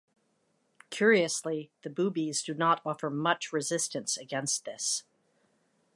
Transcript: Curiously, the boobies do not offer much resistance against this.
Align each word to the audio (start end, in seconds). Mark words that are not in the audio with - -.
Curiously, 0.89 1.69
the 1.83 1.89
boobies 1.91 2.41
do 2.41 2.55
not 2.55 2.81
offer 2.83 3.11
much 3.11 3.53
resistance 3.53 4.17
against 4.17 4.65
this. 4.65 5.03